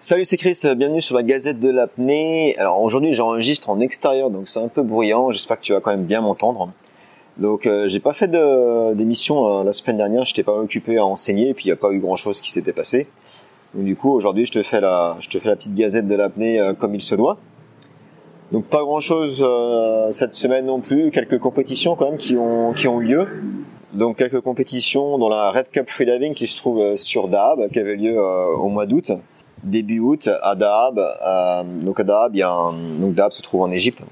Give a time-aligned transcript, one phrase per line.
[0.00, 2.56] Salut, c'est Chris, bienvenue sur la Gazette de l'apnée.
[2.56, 5.90] Alors aujourd'hui j'enregistre en extérieur donc c'est un peu bruyant, j'espère que tu vas quand
[5.90, 6.70] même bien m'entendre.
[7.36, 11.48] Donc euh, j'ai pas fait d'émission euh, la semaine dernière, j'étais pas occupé à enseigner
[11.48, 13.08] et puis il n'y a pas eu grand chose qui s'était passé.
[13.74, 16.14] Donc du coup aujourd'hui je te fais la, je te fais la petite Gazette de
[16.14, 17.36] l'apnée euh, comme il se doit.
[18.52, 19.44] Donc pas grand chose
[20.12, 23.26] cette semaine non plus, quelques compétitions quand même qui ont, qui ont lieu.
[23.94, 27.96] Donc quelques compétitions dans la Red Cup Freediving qui se trouve sur Dahab, qui avait
[27.96, 29.10] lieu au mois d'août
[29.62, 30.98] début août à Dahab.
[30.98, 34.02] Euh, donc à Dahab, il y a un, donc Dahab se trouve en Égypte.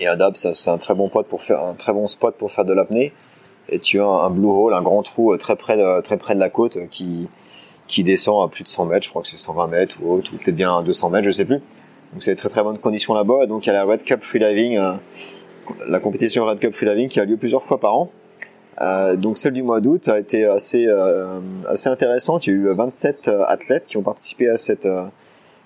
[0.00, 2.50] Et à Dahab, c'est un très bon spot pour faire un très bon spot pour
[2.50, 3.12] faire de l'apnée.
[3.68, 6.34] Et tu as un, blue hole, un grand trou euh, très près de, très près
[6.34, 7.28] de la côte euh, qui
[7.88, 9.04] qui descend à plus de 100 mètres.
[9.04, 11.58] Je crois que c'est 120 mètres ou, ou peut-être bien 200 mètres, je sais plus.
[12.12, 13.46] Donc c'est très très bonnes conditions là-bas.
[13.46, 14.80] Donc il y a la Red Cup Freediving,
[15.86, 18.10] la compétition Red Cup Freediving qui a lieu plusieurs fois par an.
[18.80, 22.46] Euh, donc celle du mois d'août a été assez euh, assez intéressante.
[22.46, 24.86] Il y a eu 27 euh, athlètes qui ont participé à cette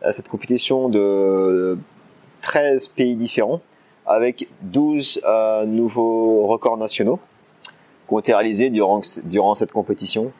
[0.02, 1.78] à cette compétition de
[2.42, 3.60] 13 pays différents
[4.06, 5.22] avec 12
[5.66, 7.18] nouveaux records nationaux
[8.08, 10.32] qui ont été réalisés durant durant cette compétition.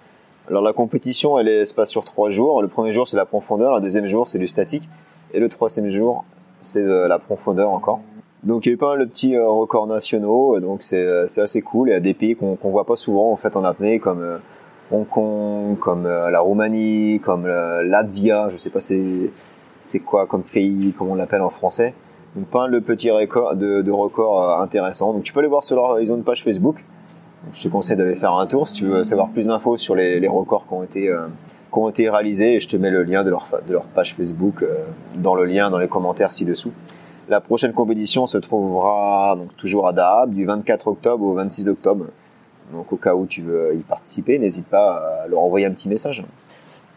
[0.49, 2.63] Alors la compétition, elle se passe sur trois jours.
[2.63, 3.75] Le premier jour, c'est la profondeur.
[3.75, 4.89] Le deuxième jour, c'est du statique.
[5.35, 6.25] Et le troisième jour,
[6.61, 8.01] c'est la profondeur encore.
[8.47, 11.41] Donc il y a eu pas de petits euh, records nationaux, euh, donc euh, c'est
[11.41, 11.89] assez cool.
[11.89, 14.39] Il y a des pays qu'on qu'on voit pas souvent en fait en apnée, comme
[14.93, 18.49] Hong Kong, comme la Roumanie, comme Latvia.
[18.51, 21.93] Je sais pas c'est quoi comme pays, comme on l'appelle en français.
[22.37, 25.13] Donc pas mal de petits records, de, records intéressants.
[25.13, 26.85] Donc tu peux aller voir sur leur, ils ont une page Facebook.
[27.53, 30.21] Je te conseille d'aller faire un tour si tu veux savoir plus d'infos sur les,
[30.21, 31.13] les records qui ont été
[31.73, 32.55] qui ont été réalisés.
[32.55, 34.65] Et je te mets le lien de leur de leur page Facebook
[35.17, 36.71] dans le lien dans les commentaires ci-dessous.
[37.29, 42.07] La prochaine compétition se trouvera donc toujours à Dahab du 24 octobre au 26 octobre.
[42.73, 45.89] Donc au cas où tu veux y participer, n'hésite pas à leur envoyer un petit
[45.89, 46.23] message.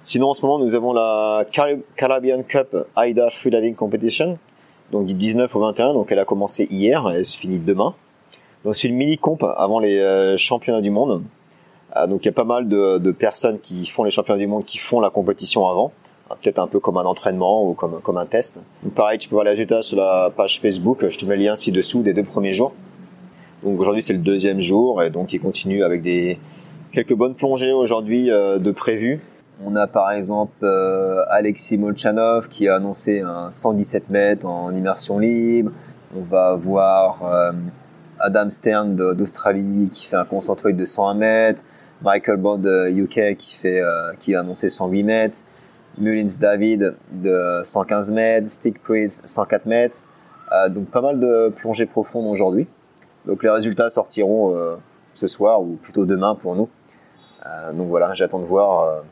[0.03, 4.37] Sinon en ce moment nous avons la Caribbean Cup AIDA Freediving Competition,
[4.91, 7.95] donc du 19 au 21, donc elle a commencé hier, elle se finit demain.
[8.63, 11.23] Donc c'est une mini comp avant les euh, championnats du monde.
[11.95, 14.47] Euh, donc il y a pas mal de, de personnes qui font les championnats du
[14.47, 15.91] monde qui font la compétition avant
[16.41, 18.59] peut-être un peu comme un entraînement ou comme, comme un test.
[18.95, 21.05] Pareil, tu peux voir les résultats sur la page Facebook.
[21.07, 22.73] Je te mets le lien ci-dessous des deux premiers jours.
[23.63, 26.39] Donc aujourd'hui c'est le deuxième jour et donc il continue avec des
[26.93, 29.19] quelques bonnes plongées aujourd'hui euh, de prévues.
[29.65, 35.19] On a par exemple euh, Alexis Molchanov qui a annoncé un 117 mètres en immersion
[35.19, 35.71] libre.
[36.15, 37.51] On va avoir euh,
[38.19, 41.63] Adam Stern d'Australie qui fait un concentré de 101 mètres.
[42.01, 43.81] Michael Bond UK qui fait
[44.21, 45.39] qui a annoncé 108 mètres.
[45.99, 50.03] Mullins David de 115 mètres, Stick Priest 104 mètres.
[50.51, 52.67] Euh, donc pas mal de plongées profondes aujourd'hui.
[53.25, 54.75] Donc les résultats sortiront euh,
[55.13, 56.69] ce soir ou plutôt demain pour nous.
[57.45, 59.03] Euh, donc voilà, j'attends de voir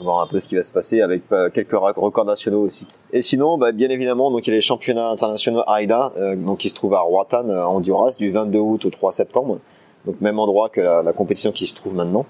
[0.00, 2.86] voir un peu ce qui va se passer avec quelques records nationaux aussi.
[3.12, 6.70] Et sinon, bah, bien évidemment, donc il y a les championnats internationaux AIDA, donc qui
[6.70, 9.58] se trouve à Roatan, Honduras, du 22 août au 3 septembre.
[10.06, 12.26] Donc même endroit que la compétition qui se trouve maintenant.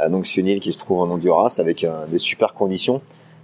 [0.00, 3.00] Euh, donc c'est une île qui se trouve en Honduras avec euh, des super conditions.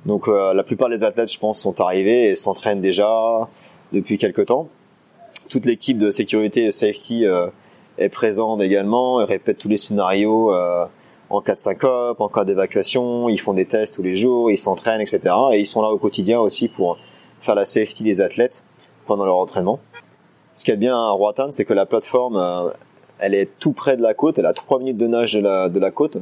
[0.07, 3.49] Donc euh, la plupart des athlètes, je pense, sont arrivés et s'entraînent déjà
[3.93, 4.69] depuis quelques temps.
[5.49, 7.25] Toute l'équipe de sécurité et safety
[7.97, 10.53] est présente également et répète tous les scénarios
[11.31, 13.31] en cas de syncope, en cas d'évacuation.
[13.31, 15.35] Ils font des tests tous les jours, ils s'entraînent, etc.
[15.55, 16.99] Et ils sont là au quotidien aussi pour
[17.41, 18.63] faire la safety des athlètes
[19.07, 19.81] pendant leur entraînement.
[20.53, 22.71] Ce qui est bien à Roatan, c'est que la plateforme,
[23.19, 25.71] elle est tout près de la côte, elle a 3 minutes de nage de la,
[25.71, 26.19] de la côte.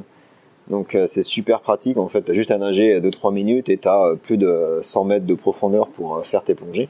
[0.69, 3.79] Donc euh, c'est super pratique en fait, tu as juste à nager 2-3 minutes et
[3.79, 6.89] tu as euh, plus de 100 mètres de profondeur pour euh, faire tes plongées.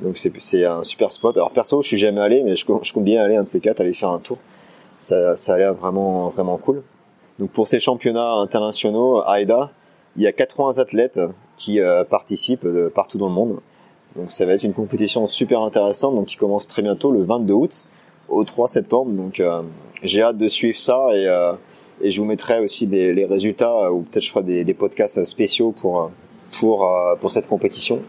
[0.00, 1.34] Donc c'est un super spot.
[1.38, 3.80] Alors perso, je suis jamais allé, mais je, compte bien aller un de ces quatre,
[3.80, 4.36] aller faire un tour.
[4.98, 6.82] Ça, ça a l'air vraiment vraiment cool.
[7.38, 9.70] Donc pour ces championnats internationaux AIDA,
[10.16, 11.20] il y a 80 athlètes
[11.56, 13.60] qui participent partout dans le monde.
[14.16, 17.54] Donc ça va être une compétition super intéressante, donc qui commence très bientôt le 22
[17.54, 17.86] août
[18.28, 19.12] au 3 septembre.
[19.12, 19.42] Donc
[20.02, 21.26] j'ai hâte de suivre ça et
[22.00, 26.10] et je vous mettrai aussi les, résultats ou peut-être je ferai des, podcasts spéciaux pour
[26.58, 28.00] pour euh, pour cette compétition.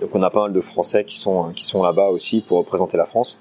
[0.00, 2.96] Donc on a pas mal de Français qui sont qui sont là-bas aussi pour représenter
[2.96, 3.40] la France.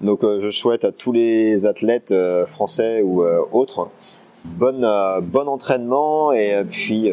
[0.00, 3.88] Donc euh, je souhaite à tous les athlètes euh, français ou autres
[4.44, 4.84] bon
[5.22, 7.10] bon entraînement et puis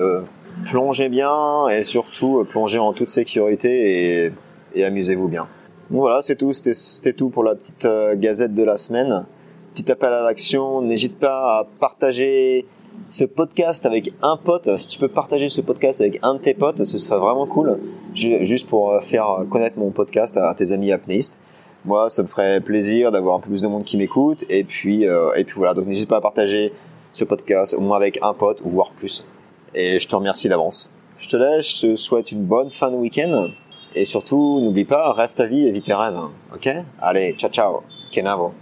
[0.69, 4.31] plongez bien et surtout plongez en toute sécurité et,
[4.75, 5.47] et amusez-vous bien.
[5.92, 9.25] Donc voilà, c'est tout, c'était tout pour la petite gazette de la semaine
[9.73, 10.81] petit appel à l'action.
[10.81, 12.65] N'hésite pas à partager
[13.09, 14.77] ce podcast avec un pote.
[14.77, 17.79] Si tu peux partager ce podcast avec un de tes potes, ce serait vraiment cool.
[18.13, 21.39] Juste pour euh, faire connaître mon podcast à tes amis apnéistes.
[21.85, 24.45] Moi, ça me ferait plaisir d'avoir un peu plus de monde qui m'écoute.
[24.50, 25.73] Et puis, euh, et puis voilà.
[25.73, 26.73] Donc, n'hésite pas à partager
[27.12, 29.25] ce podcast au moins avec un pote ou voire plus.
[29.73, 30.91] Et je te remercie d'avance.
[31.18, 33.50] Je te laisse, je te souhaite une bonne fin de week-end.
[33.95, 36.18] Et surtout, n'oublie pas, rêve ta vie et vis tes rêves.
[36.53, 36.69] Ok?
[37.01, 37.81] Allez, ciao ciao.
[38.12, 38.53] Kenavo.